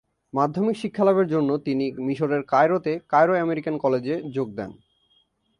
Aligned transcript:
মাধ্যমিক 0.33 0.75
শিক্ষালাভের 0.77 1.27
জন্য 1.27 1.49
তিনি 1.57 1.85
মিশরের 2.05 2.41
কায়রোতে 2.43 2.93
কায়রো 3.09 3.33
আমেরিকান 3.39 3.75
কলেজে 3.77 4.15
যোগ 4.31 4.47
দেন। 4.55 4.71